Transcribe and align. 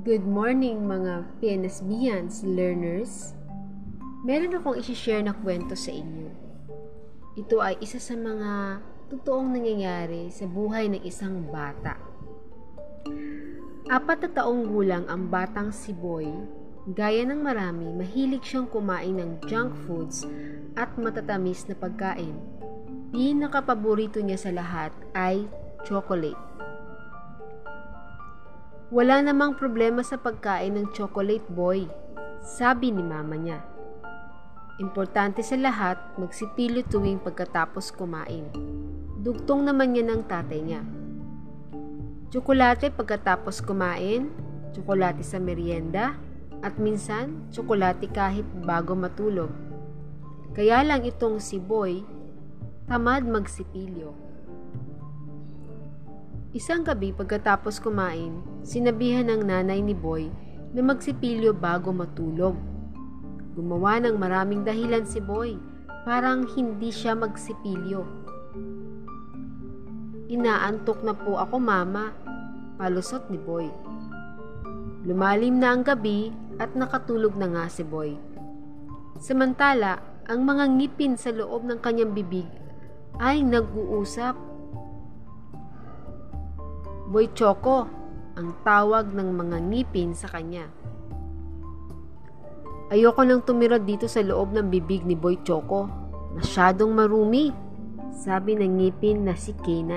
Good 0.00 0.24
morning 0.24 0.88
mga 0.88 1.36
PNSBians 1.44 2.48
learners. 2.48 3.36
Meron 4.24 4.56
akong 4.56 4.80
isi-share 4.80 5.20
na 5.20 5.36
kwento 5.36 5.76
sa 5.76 5.92
inyo. 5.92 6.32
Ito 7.36 7.60
ay 7.60 7.76
isa 7.84 8.00
sa 8.00 8.16
mga 8.16 8.80
totoong 9.12 9.52
nangyayari 9.52 10.32
sa 10.32 10.48
buhay 10.48 10.88
ng 10.88 11.04
isang 11.04 11.44
bata. 11.44 12.00
Apat 13.92 14.24
na 14.24 14.30
taong 14.32 14.64
gulang 14.72 15.04
ang 15.12 15.28
batang 15.28 15.68
si 15.68 15.92
Boy. 15.92 16.24
Gaya 16.88 17.28
ng 17.28 17.44
marami, 17.44 17.92
mahilig 17.92 18.48
siyang 18.48 18.72
kumain 18.72 19.20
ng 19.20 19.44
junk 19.44 19.76
foods 19.84 20.24
at 20.72 20.88
matatamis 20.96 21.68
na 21.68 21.76
pagkain. 21.76 22.32
Pinakapaborito 23.12 24.24
niya 24.24 24.40
sa 24.40 24.56
lahat 24.56 24.96
ay 25.12 25.44
chocolate. 25.84 26.51
Wala 28.92 29.24
namang 29.24 29.56
problema 29.56 30.04
sa 30.04 30.20
pagkain 30.20 30.76
ng 30.76 30.92
chocolate 30.92 31.48
boy, 31.48 31.88
sabi 32.44 32.92
ni 32.92 33.00
mama 33.00 33.40
niya. 33.40 33.64
Importante 34.84 35.40
sa 35.40 35.56
lahat, 35.56 35.96
magsipilo 36.20 36.84
tuwing 36.84 37.16
pagkatapos 37.24 37.88
kumain. 37.96 38.52
Dugtong 39.16 39.64
naman 39.64 39.96
niya 39.96 40.12
ng 40.12 40.28
tatay 40.28 40.60
niya. 40.60 40.84
Tsokolate 42.28 42.92
pagkatapos 42.92 43.64
kumain, 43.64 44.28
tsokolate 44.76 45.24
sa 45.24 45.40
merienda, 45.40 46.12
at 46.60 46.76
minsan, 46.76 47.48
tsokolate 47.48 48.12
kahit 48.12 48.44
bago 48.60 48.92
matulog. 48.92 49.48
Kaya 50.52 50.84
lang 50.84 51.08
itong 51.08 51.40
si 51.40 51.56
Boy, 51.56 52.04
tamad 52.84 53.24
magsipilyo. 53.24 54.31
Isang 56.52 56.84
gabi 56.84 57.16
pagkatapos 57.16 57.80
kumain, 57.80 58.44
sinabihan 58.60 59.24
ng 59.24 59.40
nanay 59.48 59.80
ni 59.80 59.96
Boy 59.96 60.28
na 60.76 60.84
magsipilyo 60.84 61.56
bago 61.56 61.96
matulog. 61.96 62.60
Gumawa 63.56 64.04
ng 64.04 64.20
maraming 64.20 64.60
dahilan 64.60 65.08
si 65.08 65.16
Boy, 65.16 65.56
parang 66.04 66.44
hindi 66.52 66.92
siya 66.92 67.16
magsipilyo. 67.16 68.04
Inaantok 70.28 71.00
na 71.00 71.16
po 71.16 71.40
ako 71.40 71.56
mama, 71.56 72.12
palusot 72.76 73.32
ni 73.32 73.40
Boy. 73.40 73.72
Lumalim 75.08 75.56
na 75.56 75.72
ang 75.72 75.80
gabi 75.80 76.36
at 76.60 76.76
nakatulog 76.76 77.32
na 77.32 77.48
nga 77.48 77.64
si 77.72 77.80
Boy. 77.80 78.12
Samantala, 79.16 80.04
ang 80.28 80.44
mga 80.44 80.68
ngipin 80.68 81.16
sa 81.16 81.32
loob 81.32 81.64
ng 81.64 81.80
kanyang 81.80 82.12
bibig 82.12 82.44
ay 83.16 83.40
nag-uusap 83.40 84.51
Boy 87.12 87.28
Choco, 87.36 87.84
ang 88.40 88.56
tawag 88.64 89.12
ng 89.12 89.36
mga 89.36 89.68
ngipin 89.68 90.16
sa 90.16 90.32
kanya. 90.32 90.64
Ayoko 92.88 93.20
nang 93.20 93.44
tumira 93.44 93.76
dito 93.76 94.08
sa 94.08 94.24
loob 94.24 94.56
ng 94.56 94.72
bibig 94.72 95.04
ni 95.04 95.12
Boy 95.12 95.36
Choco. 95.44 95.92
Masyadong 96.32 96.88
marumi, 96.88 97.52
sabi 98.16 98.56
ng 98.56 98.80
ngipin 98.80 99.28
na 99.28 99.36
si 99.36 99.52
K9. 99.52 99.92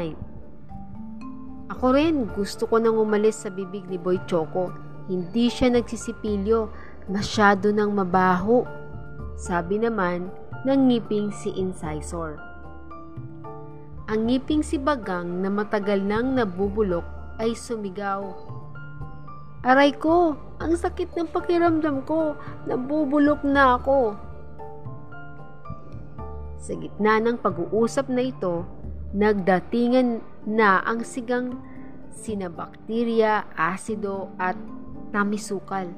Ako 1.72 1.96
rin, 1.96 2.28
gusto 2.36 2.68
ko 2.68 2.84
nang 2.84 3.00
umalis 3.00 3.48
sa 3.48 3.50
bibig 3.50 3.88
ni 3.88 3.96
Boy 3.96 4.20
Choco. 4.28 4.76
Hindi 5.08 5.48
siya 5.48 5.72
nagsisipilyo, 5.72 6.68
masyado 7.08 7.72
nang 7.72 7.96
mabaho. 7.96 8.68
Sabi 9.40 9.80
naman 9.80 10.28
ng 10.68 10.80
ngiping 10.92 11.32
si 11.32 11.56
Incisor. 11.56 12.55
Ang 14.06 14.30
ngiping 14.30 14.62
si 14.62 14.78
Bagang 14.78 15.42
na 15.42 15.50
matagal 15.50 15.98
nang 15.98 16.38
nabubulok 16.38 17.02
ay 17.42 17.58
sumigaw. 17.58 18.22
Aray 19.66 19.98
ko, 19.98 20.38
ang 20.62 20.78
sakit 20.78 21.18
ng 21.18 21.26
pakiramdam 21.34 22.06
ko, 22.06 22.38
nabubulok 22.70 23.42
na 23.42 23.82
ako. 23.82 24.14
Sa 26.62 26.78
gitna 26.78 27.18
ng 27.18 27.42
pag-uusap 27.42 28.06
na 28.14 28.30
ito, 28.30 28.62
nagdatingan 29.18 30.22
na 30.46 30.86
ang 30.86 31.02
sigang 31.02 31.58
sinabakterya, 32.14 33.58
asido 33.58 34.30
at 34.38 34.54
tamisukal. 35.10 35.90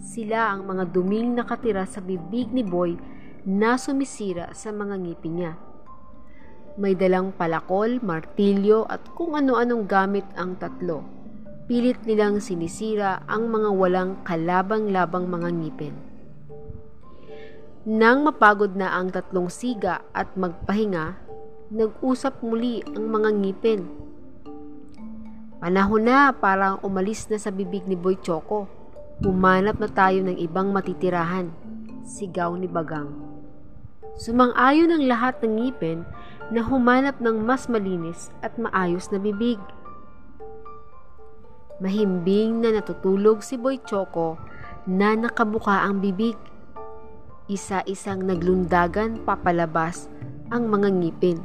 Sila 0.00 0.56
ang 0.56 0.64
mga 0.64 0.96
duming 0.96 1.36
nakatira 1.36 1.84
sa 1.84 2.00
bibig 2.00 2.48
ni 2.56 2.64
Boy 2.64 2.96
na 3.44 3.76
sumisira 3.76 4.48
sa 4.56 4.72
mga 4.72 4.96
ngipin 4.96 5.34
niya. 5.36 5.67
May 6.78 6.94
dalang 6.94 7.34
palakol, 7.34 7.98
martilyo 7.98 8.86
at 8.86 9.02
kung 9.18 9.34
ano-anong 9.34 9.90
gamit 9.90 10.22
ang 10.38 10.54
tatlo. 10.62 11.02
Pilit 11.66 11.98
nilang 12.06 12.38
sinisira 12.38 13.26
ang 13.26 13.50
mga 13.50 13.70
walang 13.74 14.22
kalabang-labang 14.22 15.26
mga 15.26 15.48
ngipin. 15.58 15.94
Nang 17.82 18.22
mapagod 18.22 18.78
na 18.78 18.94
ang 18.94 19.10
tatlong 19.10 19.50
siga 19.50 20.06
at 20.14 20.38
magpahinga, 20.38 21.18
nag-usap 21.74 22.46
muli 22.46 22.86
ang 22.94 23.10
mga 23.10 23.30
ngipin. 23.42 23.82
Panahon 25.58 26.06
na 26.06 26.30
parang 26.30 26.78
umalis 26.86 27.26
na 27.26 27.42
sa 27.42 27.50
bibig 27.50 27.90
ni 27.90 27.98
Boy 27.98 28.14
Choco. 28.22 28.70
Humanap 29.18 29.82
na 29.82 29.90
tayo 29.90 30.22
ng 30.22 30.38
ibang 30.38 30.70
matitirahan. 30.70 31.50
Sigaw 32.06 32.54
ni 32.54 32.70
Bagang. 32.70 33.10
Sumang-ayon 34.18 34.94
ang 34.94 35.04
lahat 35.06 35.42
ng 35.42 35.52
ngipin 35.58 36.06
na 36.48 36.64
humanap 36.64 37.20
ng 37.20 37.44
mas 37.44 37.68
malinis 37.68 38.32
at 38.40 38.56
maayos 38.56 39.12
na 39.12 39.20
bibig. 39.20 39.60
Mahimbing 41.78 42.64
na 42.64 42.74
natutulog 42.74 43.44
si 43.44 43.54
Boy 43.60 43.78
Choco 43.84 44.40
na 44.88 45.14
nakabuka 45.14 45.84
ang 45.84 46.00
bibig. 46.00 46.34
Isa-isang 47.48 48.24
naglundagan 48.24 49.22
papalabas 49.22 50.08
ang 50.48 50.72
mga 50.72 50.88
ngipin. 50.90 51.38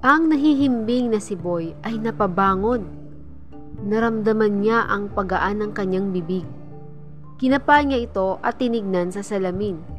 Ang 0.00 0.32
nahihimbing 0.32 1.12
na 1.12 1.20
si 1.20 1.36
Boy 1.36 1.76
ay 1.84 2.00
napabangon. 2.00 2.88
Naramdaman 3.78 4.64
niya 4.64 4.88
ang 4.90 5.12
pagaan 5.14 5.62
ng 5.62 5.70
kanyang 5.76 6.10
bibig. 6.10 6.46
Kinapa 7.38 7.86
niya 7.86 8.02
ito 8.02 8.42
at 8.42 8.58
tinignan 8.58 9.14
sa 9.14 9.22
salamin 9.22 9.97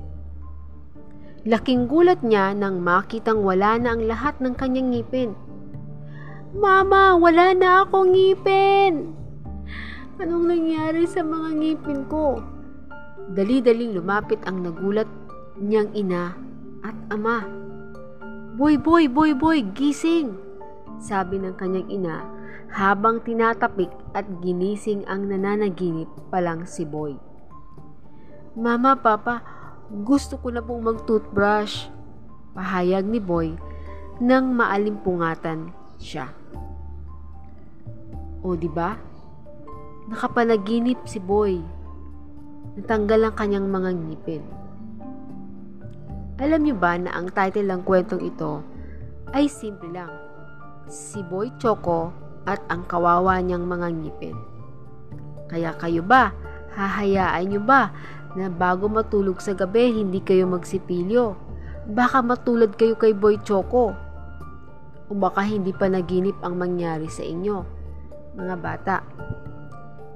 Laking 1.47 1.87
gulat 1.87 2.19
niya 2.19 2.51
nang 2.51 2.83
makitang 2.83 3.41
wala 3.41 3.79
na 3.79 3.95
ang 3.95 4.03
lahat 4.03 4.35
ng 4.43 4.53
kanyang 4.59 4.91
ngipin. 4.91 5.31
Mama, 6.51 7.15
wala 7.15 7.55
na 7.55 7.85
akong 7.85 8.11
ngipin! 8.11 9.15
Anong 10.19 10.51
nangyari 10.51 11.07
sa 11.07 11.23
mga 11.23 11.49
ngipin 11.55 12.01
ko? 12.11 12.43
Dali-daling 13.31 13.95
lumapit 13.95 14.41
ang 14.43 14.65
nagulat 14.65 15.07
niyang 15.55 15.93
ina 15.95 16.35
at 16.83 16.97
ama. 17.13 17.47
Boy, 18.59 18.75
boy, 18.75 19.07
boy, 19.07 19.31
boy, 19.31 19.63
gising! 19.71 20.35
Sabi 20.99 21.39
ng 21.39 21.55
kanyang 21.55 21.87
ina 21.87 22.39
habang 22.69 23.23
tinatapik 23.25 23.89
at 24.13 24.25
ginising 24.45 25.01
ang 25.09 25.25
nananaginip 25.25 26.09
pa 26.29 26.37
lang 26.43 26.69
si 26.69 26.85
Boy. 26.85 27.17
Mama, 28.53 28.97
Papa, 28.97 29.41
gusto 29.89 30.37
ko 30.37 30.53
na 30.53 30.61
pong 30.61 30.85
mag-toothbrush. 30.85 31.89
Pahayag 32.53 33.05
ni 33.09 33.17
Boy 33.17 33.57
nang 34.19 34.53
maalimpungatan 34.53 35.71
siya. 35.97 36.29
O 38.43 38.53
di 38.53 38.69
ba? 38.69 38.95
Nakapanaginip 40.11 41.07
si 41.09 41.17
Boy. 41.17 41.57
Natanggal 42.77 43.29
ang 43.29 43.35
kanyang 43.35 43.67
mga 43.67 43.89
ngipin. 43.95 44.43
Alam 46.39 46.61
niyo 46.63 46.75
ba 46.79 46.95
na 46.95 47.11
ang 47.15 47.27
title 47.31 47.67
ng 47.67 47.81
kwentong 47.83 48.23
ito 48.23 48.63
ay 49.35 49.51
simple 49.51 49.91
lang. 49.91 50.11
Si 50.87 51.19
Boy 51.25 51.51
Choco 51.59 52.15
at 52.47 52.63
ang 52.71 52.87
kawawa 52.87 53.43
niyang 53.43 53.67
mga 53.67 53.87
ngipin. 53.91 54.37
Kaya 55.51 55.75
kayo 55.75 56.05
ba, 56.05 56.31
hahayaan 56.77 57.45
niyo 57.49 57.61
ba 57.63 57.91
na 58.37 58.51
bago 58.51 58.85
matulog 58.85 59.41
sa 59.41 59.57
gabi 59.57 60.01
hindi 60.01 60.21
kayo 60.21 60.45
magsipilyo. 60.45 61.33
Baka 61.89 62.21
matulad 62.21 62.77
kayo 62.77 62.93
kay 62.93 63.17
Boy 63.17 63.41
Choco. 63.41 63.97
O 65.09 65.17
baka 65.17 65.41
hindi 65.41 65.73
pa 65.73 65.89
naginip 65.89 66.37
ang 66.45 66.61
mangyari 66.61 67.09
sa 67.09 67.25
inyo, 67.25 67.65
mga 68.37 68.55
bata. 68.61 68.97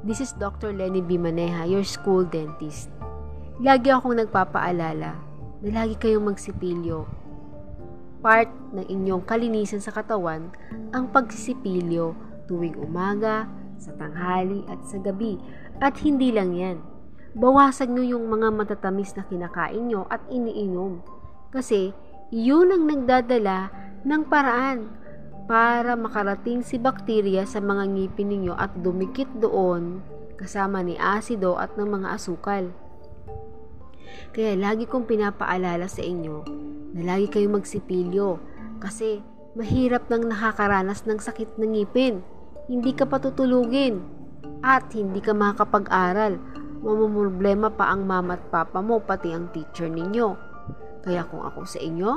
This 0.06 0.21
is 0.21 0.38
Dr. 0.38 0.69
Lenny 0.69 1.01
Bimaneha, 1.01 1.65
your 1.65 1.81
school 1.81 2.27
dentist. 2.27 2.94
Lagi 3.57 3.89
akong 3.89 4.21
nagpapaalala 4.21 5.12
na 5.63 5.69
lagi 5.74 5.98
kayong 5.98 6.30
magsipilyo. 6.30 7.10
Part 8.21 8.51
ng 8.75 8.86
inyong 8.86 9.24
kalinisan 9.25 9.81
sa 9.81 9.89
katawan 9.89 10.54
ang 10.94 11.10
pagsisipilyo 11.10 12.13
tuwing 12.45 12.77
umaga, 12.77 13.50
sa 13.81 13.92
tanghali 13.98 14.63
at 14.69 14.80
sa 14.86 15.01
gabi. 15.01 15.42
At 15.81 15.98
hindi 16.00 16.30
lang 16.31 16.54
yan 16.54 16.93
bawasan 17.34 17.98
nyo 17.98 18.04
yung 18.18 18.26
mga 18.30 18.54
matatamis 18.54 19.18
na 19.18 19.26
kinakain 19.26 19.90
nyo 19.90 20.06
at 20.10 20.22
iniinom. 20.30 21.02
Kasi, 21.50 21.94
yun 22.34 22.74
ang 22.74 22.90
nagdadala 22.90 23.70
ng 24.06 24.22
paraan 24.26 24.90
para 25.46 25.94
makarating 26.00 26.64
si 26.64 26.80
bakterya 26.80 27.44
sa 27.44 27.60
mga 27.60 27.84
ngipin 27.94 28.32
ninyo 28.32 28.54
at 28.56 28.72
dumikit 28.80 29.28
doon 29.38 30.00
kasama 30.40 30.82
ni 30.82 30.96
asido 30.98 31.60
at 31.60 31.76
ng 31.76 31.88
mga 31.88 32.08
asukal. 32.16 32.72
Kaya 34.34 34.58
lagi 34.58 34.90
kong 34.90 35.06
pinapaalala 35.06 35.86
sa 35.86 36.02
inyo 36.02 36.46
na 36.94 37.02
lagi 37.06 37.28
kayong 37.30 37.60
magsipilyo 37.62 38.40
kasi 38.82 39.22
mahirap 39.54 40.10
nang 40.10 40.26
nakakaranas 40.30 41.06
ng 41.06 41.20
sakit 41.22 41.58
ng 41.58 41.72
ngipin. 41.78 42.26
Hindi 42.66 42.96
ka 42.96 43.06
patutulugin 43.06 44.02
at 44.64 44.90
hindi 44.96 45.20
ka 45.20 45.36
makakapag-aral. 45.36 46.40
Mamumroblema 46.84 47.72
pa 47.72 47.96
ang 47.96 48.04
mama 48.04 48.36
at 48.36 48.44
papa 48.52 48.84
mo 48.84 49.00
pati 49.00 49.32
ang 49.32 49.48
teacher 49.56 49.88
ninyo. 49.88 50.36
Kaya 51.00 51.24
kung 51.32 51.40
ako 51.48 51.64
sa 51.64 51.80
inyo, 51.80 52.12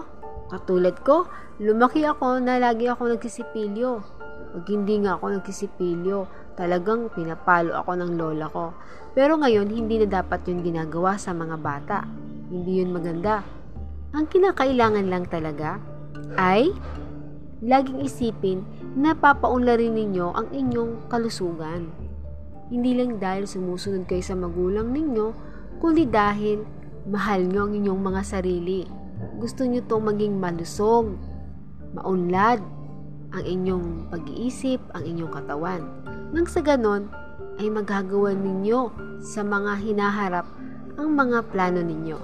katulad 0.51 0.99
ko, 1.07 1.31
lumaki 1.63 2.03
ako 2.03 2.43
na 2.43 2.59
lagi 2.59 2.91
ako 2.91 3.15
nagsisipilyo. 3.15 4.03
Pag 4.59 4.67
hindi 4.67 5.07
nga 5.07 5.23
ako 5.23 5.39
nagsisipilyo, 5.39 6.19
talagang 6.59 7.15
pinapalo 7.15 7.79
ako 7.79 7.95
ng 7.95 8.13
lola 8.19 8.51
ko. 8.51 8.75
Pero 9.15 9.39
ngayon, 9.39 9.71
hindi 9.71 10.03
na 10.03 10.19
dapat 10.19 10.43
yun 10.51 10.67
ginagawa 10.67 11.15
sa 11.15 11.31
mga 11.31 11.57
bata. 11.63 12.03
Hindi 12.51 12.83
yun 12.83 12.91
maganda. 12.91 13.47
Ang 14.19 14.27
kinakailangan 14.27 15.07
lang 15.07 15.31
talaga 15.31 15.79
ay 16.35 16.75
laging 17.63 18.03
isipin 18.03 18.67
na 18.99 19.15
papaunlarin 19.15 19.95
ninyo 19.95 20.27
ang 20.35 20.51
inyong 20.51 21.07
kalusugan. 21.07 22.06
Hindi 22.67 22.99
lang 22.99 23.23
dahil 23.23 23.47
sumusunod 23.47 24.11
kayo 24.11 24.23
sa 24.27 24.35
magulang 24.35 24.91
ninyo, 24.91 25.27
kundi 25.79 26.03
dahil 26.03 26.67
mahal 27.07 27.47
nyo 27.47 27.71
ang 27.71 27.73
inyong 27.79 28.01
mga 28.03 28.23
sarili. 28.27 28.83
Gusto 29.39 29.63
nyo 29.63 29.79
itong 29.81 30.05
maging 30.11 30.35
malusog, 30.37 31.15
maunlad, 31.95 32.59
ang 33.31 33.45
inyong 33.45 34.11
pag-iisip, 34.11 34.83
ang 34.95 35.07
inyong 35.07 35.33
katawan. 35.33 35.83
Nang 36.35 36.47
sa 36.51 36.59
ganon, 36.59 37.07
ay 37.57 37.71
magagawa 37.73 38.37
ninyo 38.37 38.93
sa 39.23 39.41
mga 39.41 39.81
hinaharap 39.81 40.47
ang 40.97 41.09
mga 41.13 41.47
plano 41.53 41.81
ninyo. 41.81 42.19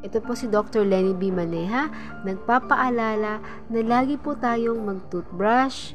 Ito 0.00 0.18
po 0.24 0.32
si 0.32 0.48
Dr. 0.48 0.88
Lenny 0.88 1.12
B. 1.12 1.28
Maneha, 1.28 1.92
nagpapaalala 2.24 3.34
na 3.68 3.80
lagi 3.84 4.16
po 4.16 4.32
tayong 4.32 4.80
mag-toothbrush 4.80 5.92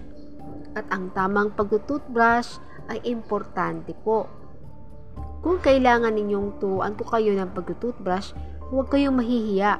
at 0.77 0.85
ang 0.93 1.09
tamang 1.15 1.49
pag-toothbrush 1.55 2.61
ay 2.91 2.99
importante 3.09 3.93
po. 4.01 4.29
Kung 5.45 5.61
kailangan 5.61 6.17
ninyong 6.17 6.57
turuan 6.57 6.97
ko 6.97 7.05
kayo 7.05 7.33
ng 7.37 7.53
pag-toothbrush, 7.53 8.33
huwag 8.73 8.89
kayong 8.89 9.21
mahihiya. 9.21 9.77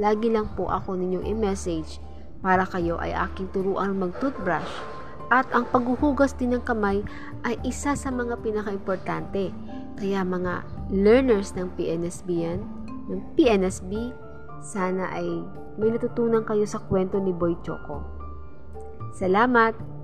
Lagi 0.00 0.32
lang 0.32 0.48
po 0.56 0.72
ako 0.72 0.96
ninyong 0.96 1.28
i-message 1.28 2.00
para 2.40 2.64
kayo 2.64 2.96
ay 2.96 3.12
aking 3.12 3.52
turuan 3.52 3.92
mag-toothbrush 3.96 4.72
at 5.32 5.48
ang 5.56 5.64
paghuhugas 5.72 6.36
din 6.36 6.52
ng 6.52 6.64
kamay 6.64 7.00
ay 7.48 7.56
isa 7.64 7.96
sa 7.96 8.08
mga 8.12 8.40
pinaka-importante. 8.44 9.48
Kaya 9.96 10.20
mga 10.24 10.64
learners 10.92 11.56
ng 11.56 11.72
PNSB 11.72 12.28
yan, 12.44 12.60
ng 13.08 13.20
PNSB, 13.36 14.12
sana 14.60 15.08
ay 15.12 15.24
may 15.80 15.88
natutunan 15.88 16.44
kayo 16.44 16.68
sa 16.68 16.84
kwento 16.84 17.16
ni 17.16 17.32
Boy 17.32 17.56
Choco. 17.64 18.04
Salamat! 19.16 20.01